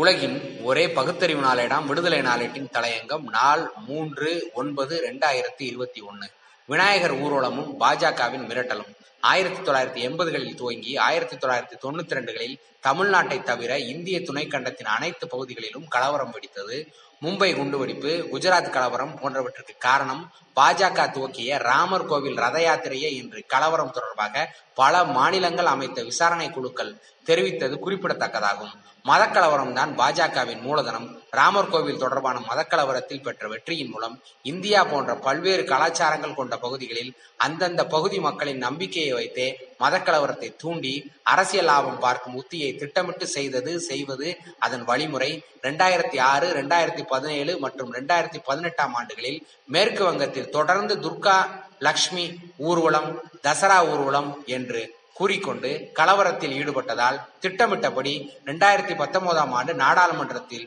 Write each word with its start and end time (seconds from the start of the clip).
உலகின் 0.00 0.62
ஒரே 0.62 0.90
பகுத்தறிவு 0.90 1.42
நாளேடாம் 1.42 1.86
விடுதலை 1.86 2.18
நாளேட்டின் 2.18 2.66
தலையங்கம் 2.72 3.22
நாள் 3.22 3.70
மூன்று 3.86 4.50
ஒன்பது 4.54 4.94
ரெண்டாயிரத்தி 5.10 5.64
இருபத்தி 5.70 6.00
ஒன்னு. 6.00 6.30
விநாயகர் 6.66 7.14
ஊர்வலமும் 7.14 7.70
பாஜகவின் 7.80 8.44
மிரட்டலும். 8.48 8.90
ஆயிரத்தி 9.30 9.60
தொள்ளாயிரத்தி 9.60 10.00
எண்பதுகளில் 10.08 10.58
துவங்கி 10.60 10.92
ஆயிரத்தி 11.06 11.36
தொள்ளாயிரத்தி 11.36 11.76
தொண்ணூத்தி 11.84 12.16
ரெண்டுகளில் 12.16 12.56
தமிழ்நாட்டை 12.86 13.38
தவிர 13.50 13.72
இந்திய 13.92 14.16
துணைக்கண்டத்தின் 14.20 14.90
அனைத்து 14.96 15.24
பகுதிகளிலும் 15.32 15.86
கலவரம் 15.94 16.34
வெடித்தது. 16.34 16.78
மும்பை 17.24 17.48
குண்டுவெடிப்பு 17.58 18.10
குஜராத் 18.32 18.74
கலவரம் 18.74 19.14
போன்றவற்றுக்கு 19.20 19.74
காரணம் 19.86 20.22
பாஜக 20.58 21.06
துவக்கிய 21.14 21.58
ராமர் 21.68 22.08
கோவில் 22.10 22.40
ரத 22.44 22.58
யாத்திரையே 22.64 23.10
என்று 23.20 23.40
கலவரம் 23.54 23.94
தொடர்பாக 23.96 24.44
பல 24.80 25.04
மாநிலங்கள் 25.16 25.72
அமைத்த 25.74 26.02
விசாரணை 26.10 26.48
குழுக்கள் 26.56 26.92
தெரிவித்தது 27.28 27.76
குறிப்பிடத்தக்கதாகும். 27.84 28.74
மதக்கலவரம் 29.10 29.72
தான் 29.78 29.92
பாஜகவின் 30.00 30.62
மூலதனம். 30.66 31.08
ராமர் 31.38 31.70
கோவில் 31.72 32.02
தொடர்பான 32.04 32.36
மதக்கலவரத்தில் 32.50 33.24
பெற்ற 33.26 33.48
வெற்றியின் 33.52 33.92
மூலம் 33.94 34.16
இந்தியா 34.52 34.80
போன்ற 34.92 35.14
பல்வேறு 35.26 35.64
கலாச்சாரங்கள் 35.72 36.38
கொண்ட 36.40 36.56
பகுதிகளில் 36.64 37.12
அந்தந்த 37.46 37.82
பகுதி 37.94 38.20
மக்களின் 38.28 38.64
நம்பிக்கையை 38.66 39.12
வைத்தே 39.16 39.46
மதக்கலவரத்தை 39.82 40.48
தூண்டி 40.62 40.94
அரசியல் 41.32 41.68
லாபம் 41.70 42.02
பார்க்கும் 42.04 42.36
உத்தியை 42.40 42.70
திட்டமிட்டு 42.80 43.26
செய்தது 43.36 43.72
செய்வது 43.90 44.28
அதன் 44.66 44.84
வழிமுறை. 44.90 45.30
இரண்டாயிரத்தி 45.62 46.18
ஆறு 46.32 46.46
இரண்டாயிரத்தி 46.56 47.04
பதினேழு 47.12 47.54
மற்றும் 47.64 47.90
இரண்டாயிரத்தி 47.94 48.40
பதினெட்டாம் 48.50 48.94
ஆண்டுகளில் 49.00 49.40
மேற்கு 49.74 50.04
வங்கத்தில் 50.08 50.52
தொடர்ந்து 50.56 50.96
துர்கா 51.06 51.38
லக்ஷ்மி 51.86 52.26
ஊர்வலம் 52.68 53.10
தசரா 53.46 53.80
ஊர்வலம் 53.92 54.30
என்று 54.56 54.82
கூறிக்கொண்டு 55.18 55.68
கலவரத்தில் 55.98 56.54
ஈடுபட்டதால் 56.60 57.18
திட்டமிட்டபடி 57.42 58.14
இரண்டாயிரத்தி 58.46 58.94
பத்தொன்பதாம் 59.02 59.52
ஆண்டு 59.58 59.74
நாடாளுமன்றத்தில் 59.84 60.66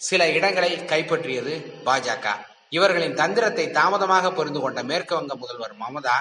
சில 0.00 0.22
இடங்களை 0.36 0.70
கைப்பற்றியது 0.92 1.52
பாஜக. 1.86 2.26
இவர்களின் 2.76 3.16
தந்திரத்தை 3.20 3.64
தாமதமாக 3.76 4.32
புரிந்து 4.38 4.60
கொண்ட 4.60 4.80
மேற்கு 4.90 5.14
வங்க 5.18 5.34
முதல்வர் 5.42 5.74
மமதா 5.82 6.16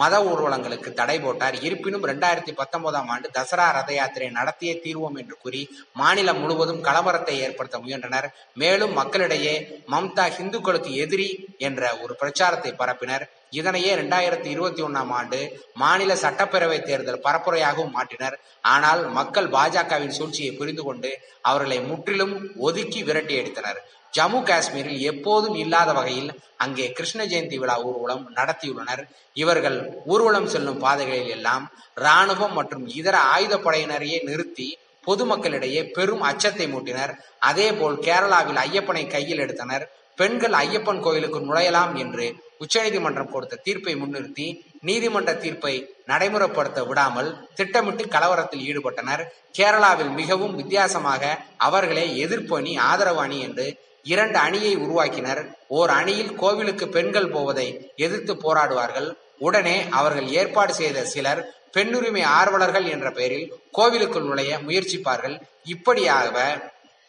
மத 0.00 0.14
ஊர்வலங்களுக்கு 0.30 0.90
தடை 0.92 1.16
போட்டார். 1.20 1.56
இருப்பினும் 1.66 2.04
இரண்டாயிரத்தி 2.06 2.52
பத்தொன்பதாம் 2.60 3.08
ஆண்டு 3.08 3.28
தசரா 3.38 3.66
ரத 3.76 3.90
யாத்திரை 3.94 4.28
நடத்தியே 4.30 4.74
தீர்வோம் 4.84 5.18
என்று 5.22 5.36
கூறி 5.38 5.62
மாநிலம் 5.92 6.40
முழுவதும் 6.40 6.84
கலவரத்தை 6.84 7.36
ஏற்படுத்த 7.46 7.78
முயன்றனர். 7.78 8.28
மேலும் 8.54 8.92
மக்களிடையே 8.92 9.54
மம்தா 9.94 10.26
இந்துக்களுக்கு 10.42 10.92
எதிரி 11.04 11.28
என்ற 11.58 11.82
ஒரு 12.02 12.14
பிரச்சாரத்தை 12.14 12.72
பரப்பினர். 12.72 13.26
இதனையே 13.50 13.90
இரண்டாயிரத்தி 13.96 14.48
இருபத்தி 14.54 14.82
ஒன்னாம் 14.82 15.10
ஆண்டு 15.18 15.38
மாநில 15.74 16.12
சட்டப்பேரவை 16.14 16.78
தேர்தல் 16.82 17.24
பரப்புரையாகவும் 17.24 17.96
மாற்றினர். 17.96 18.36
ஆனால் 18.74 19.02
மக்கள் 19.18 19.48
பாஜகவின் 19.48 20.16
சூழ்ச்சியை 20.18 20.52
புரிந்து 20.52 20.84
கொண்டு 20.84 21.10
அவர்களை 21.42 21.80
முற்றிலும் 21.80 22.34
ஒதுக்கி 22.68 23.02
விரட்டி 23.02 23.36
அடித்தனர். 23.40 23.80
ஜம்மு 24.12 24.40
காஷ்மீரில் 24.48 25.02
எப்போதும் 25.10 25.56
இல்லாத 25.62 25.90
வகையில் 25.98 26.30
அங்கே 26.64 26.86
கிருஷ்ண 26.96 27.20
ஜெயந்தி 27.30 27.56
விழா 27.62 27.76
ஊர்வலம் 27.88 28.24
நடத்தியுள்ளனர். 28.38 29.02
இவர்கள் 29.42 29.78
ஊர்வலம் 30.12 30.50
செல்லும் 30.52 30.82
பாதைகளில் 30.84 31.32
எல்லாம் 31.36 31.64
ராணுவம் 31.96 32.56
மற்றும் 32.58 32.84
இதர 32.98 33.16
ஆயுதப்படையினரையே 33.34 34.18
நிறுத்தி 34.28 34.68
பொதுமக்களிடையே 35.06 35.80
பெரும் 35.96 36.22
அச்சத்தை 36.30 36.66
மூட்டினர். 36.72 37.12
அதேபோல் 37.48 37.96
கேரளாவில் 38.06 38.60
ஐயப்பனை 38.66 39.04
கையில் 39.14 39.42
எடுத்தனர். 39.44 39.84
பெண்கள் 40.18 40.54
ஐயப்பன் 40.64 41.02
கோயிலுக்கு 41.04 41.38
நுழையலாம் 41.46 41.92
என்று 42.02 42.26
உச்சநீதிமன்றம் 42.64 43.30
கொடுத்த 43.34 43.60
தீர்ப்பை 43.66 43.94
முன்னிறுத்தி 44.00 44.46
நீதிமன்ற 44.88 45.30
தீர்ப்பை 45.44 45.72
நடைமுறைப்படுத்த 46.10 46.80
விடாமல் 46.88 47.30
திட்டமிட்டு 47.58 48.04
கலவரத்தில் 48.14 48.64
ஈடுபட்டனர். 48.68 49.22
கேரளாவில் 49.58 50.12
மிகவும் 50.20 50.54
வித்தியாசமாக 50.60 51.22
அவர்களே 51.68 52.04
எதிர்ப்பு 52.24 52.54
அணி 52.58 52.74
ஆதரவு 52.90 53.20
அணி 53.24 53.40
என்று 53.48 53.66
இரண்டு 54.02 54.38
அணியை 54.38 54.76
உருவாக்கினர். 54.76 55.42
ஓர் 55.68 55.90
அணியில் 55.90 56.34
கோவிலுக்கு 56.34 56.88
பெண்கள் 56.88 57.30
போவதை 57.30 57.92
எதிர்த்து 57.96 58.34
போராடுவார்கள். 58.34 59.14
உடனே 59.38 59.84
அவர்கள் 59.90 60.28
ஏற்பாடு 60.28 60.74
செய்த 60.74 61.04
சிலர் 61.04 61.54
பெண்ணுரிமை 61.76 62.22
ஆர்வலர்கள் 62.22 62.90
என்ற 62.90 63.10
பெயரில் 63.10 63.52
கோவிலுக்குள் 63.70 64.24
நுழைய 64.24 64.58
முயற்சிப்பார்கள். 64.58 65.40
இப்படியாக 65.64 66.62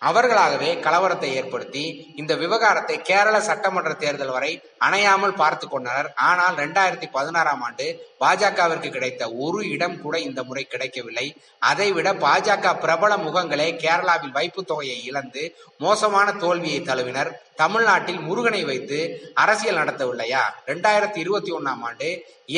அவர்களாகவே 0.09 0.69
கலவரத்தை 0.85 1.29
ஏற்படுத்தி 1.39 1.83
இந்த 2.21 2.33
விவகாரத்தை 2.35 2.95
கேரள 3.09 3.35
சட்டமன்ற 3.49 3.91
தேர்தல் 4.03 4.33
வரை 4.35 4.51
அணையாமல் 4.85 5.35
பார்த்து 5.41 5.65
கொண்டனர். 5.67 6.09
ஆனால் 6.29 6.55
இரண்டாயிரத்தி 6.59 7.07
பதினாறாம் 7.17 7.61
ஆண்டு 7.67 7.85
பாஜகவிற்கு 8.23 8.89
கிடைத்த 8.95 9.23
ஒரு 9.45 9.61
இடம் 9.75 9.97
கூட 10.01 10.15
இந்த 10.27 10.43
முறை 10.49 10.63
கிடைக்கவில்லை. 10.63 11.25
அதைவிட 11.69 12.13
பாஜக 12.25 12.73
பிரபல 12.83 13.17
முகங்களே 13.25 13.69
கேரளாவில் 13.83 14.35
வைப்பு 14.39 14.63
தொகையை 14.71 14.99
இழந்து 15.09 15.43
மோசமான 15.77 16.27
தோல்வியை 16.43 16.81
தழுவினர். 16.81 17.31
தமிழ்நாட்டில் 17.55 18.21
முருகனை 18.27 18.61
வைத்து 18.69 18.99
அரசியல் 19.33 19.81
நடத்தவில்லையா? 19.81 20.43
இரண்டாயிரத்தி 20.69 21.19
இருபத்தி 21.25 21.51
ஒன்னாம் 21.51 21.83
ஆண்டு 21.89 22.07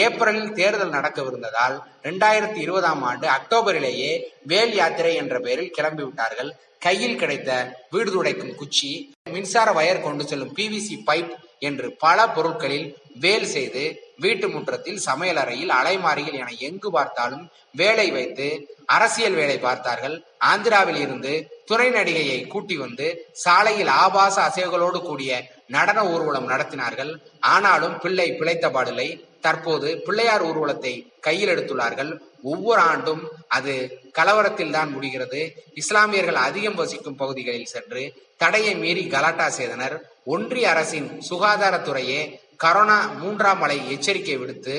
ஏப்ரலில் 0.03 0.53
தேர்தல் 0.59 0.95
நடக்கவிருந்ததால் 0.97 1.75
இரண்டாயிரத்தி 2.03 2.59
இருபதாம் 2.66 3.03
ஆண்டு 3.09 3.27
அக்டோபரிலேயே 3.38 4.12
வேல் 4.51 4.73
யாத்திரை 4.81 5.16
என்ற 5.16 5.35
பெயரில் 5.39 5.75
கிளம்பிவிட்டார்கள். 5.77 6.51
கையில் 6.85 7.19
கிடைத்த 7.22 7.51
வீடு 7.94 8.09
துடைக்கும் 8.12 8.56
குச்சி 8.62 8.91
மின்சார 9.35 9.69
வயர் 9.78 10.06
கொண்டு 10.06 10.23
செல்லும் 10.28 10.56
பிவிசி 10.57 10.96
பைப் 11.07 11.31
என்று 11.68 11.88
பல 12.03 12.19
பொருட்களில் 12.35 12.88
வேல் 13.23 13.47
செய்து 13.53 13.84
வீட்டு 14.23 14.47
முற்றத்தில் 14.50 15.00
சமையல் 15.06 15.40
அறையில் 15.44 15.72
அலைமாறியில் 15.78 16.38
என 16.40 16.50
எங்கு 16.68 16.90
பார்த்தாலும் 16.91 17.45
வேலை 17.81 18.07
வைத்து 18.12 18.47
அரசியல் 18.95 19.38
வேலை 19.40 19.57
பார்த்தார்கள். 19.59 20.16
ஆந்திராவில் 20.51 21.00
இருந்து 21.06 21.34
துணை 21.66 21.88
நடிகையை 21.90 22.40
கூட்டி 22.47 22.75
வந்து 22.78 23.07
சாலையில் 23.44 23.91
ஆபாச 24.03 24.35
அசைவுகளோடு 24.47 25.00
கூடிய 25.01 25.31
நடன 25.70 26.00
ஊர்வலம் 26.06 26.50
நடத்தினார்கள். 26.50 27.12
ஆனாலும் 27.40 28.00
பிள்ளை 28.00 28.28
பிழைத்த 28.31 28.70
பாடில்லை. 28.70 29.08
தற்போது 29.42 29.90
பிள்ளையார் 30.06 30.44
ஊர்வலத்தை 30.44 30.94
கையில் 31.20 31.52
எடுத்துள்ளார்கள். 31.53 32.12
ஒவ்வொரு 32.42 32.81
ஆண்டும் 32.81 33.24
அது 33.48 33.74
கலவரத்தில் 34.12 34.72
தான் 34.72 34.90
முடிகிறது. 34.90 35.42
இஸ்லாமியர்கள் 35.74 36.36
அதிகம் 36.36 36.75
வசிக்கும் 36.75 37.16
பகுதிகளில் 37.16 37.66
சென்று 37.66 38.04
தடையை 38.38 38.75
மீறி 38.75 39.08
கலாட்டா 39.08 39.48
செய்தனர். 39.50 39.96
ஒன்றிய 40.24 40.70
அரசின் 40.70 41.09
சுகாதாரத்துறையே 41.30 42.22
கரோனா 42.64 43.00
மூன்றாம் 43.22 43.62
அலை 43.62 43.92
எச்சரிக்கை 43.92 44.38
விடுத்து 44.38 44.75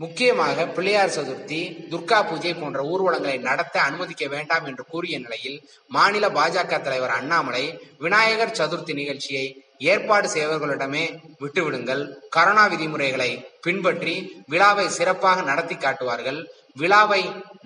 முக்கியமாக 0.00 0.66
பிள்ளையார் 0.66 1.12
சதுர்த்தி 1.16 1.88
துர்கா 1.90 2.18
பூஜை 2.28 2.54
போன்ற 2.54 2.80
ஊர்வலங்களை 2.82 3.40
நடத்த 3.40 3.80
அனுமதிக்க 3.80 4.26
வேண்டாம் 4.26 4.64
என்று 4.64 4.84
கூறிய 4.84 5.18
நிலையில் 5.18 5.58
மாநில 5.86 6.28
பாஜக 6.28 6.80
தலைவர் 6.82 7.10
அண்ணாமலை 7.10 7.64
விநாயகர் 7.98 8.56
சதுர்த்தி 8.58 8.94
நிகழ்ச்சியை 8.94 9.46
ஏற்பாடு 9.92 10.28
செய்வர்களிடமே 10.34 11.04
விட்டுவிடுங்கள். 11.42 12.02
கரோனா 12.36 12.64
விதிமுறைகளை 12.72 13.30
பின்பற்றி 13.64 14.14
விழாவை 14.52 14.86
சிறப்பாக 14.98 15.42
நடத்தி 15.50 15.76
காட்டுவார்கள். 15.76 16.40
விழாவை 16.80 17.22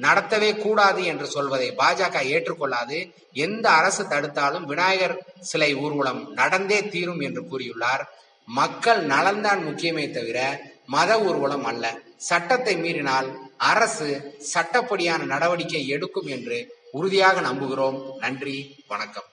நடத்தவே 0.07 0.51
கூடாது 0.57 1.03
என்று 1.11 1.27
சொல்வதை 1.35 1.69
பாஜக 1.81 2.23
ஏற்றுக்கொள்ளாது. 2.35 2.99
எந்த 3.45 3.67
அரசு 3.81 4.03
தடுத்தாலும் 4.05 4.69
விநாயகர் 4.73 5.17
சிலை 5.51 5.71
ஊர்வலம் 5.85 6.23
நடந்தே 6.41 6.81
தீரும் 6.95 7.23
என்று 7.29 7.43
கூறியுள்ளார். 7.51 8.05
மக்கள் 8.49 9.01
நலன்தான் 9.07 9.63
முக்கியமே 9.69 10.05
தவிர 10.11 10.39
மத 10.95 11.11
ஊர்வலம் 11.29 11.67
அல்ல. 11.71 11.87
சட்டத்தை 12.29 12.75
மீறினால் 12.85 13.29
அரசு 13.73 14.09
சட்டப்படியான 14.53 15.23
நடவடிக்கை 15.33 15.83
எடுக்கும் 15.95 16.29
என்று 16.37 16.59
உறுதியாக 16.99 17.41
நம்புகிறோம். 17.41 17.99
நன்றி 18.19 18.57
வணக்கம். 18.93 19.29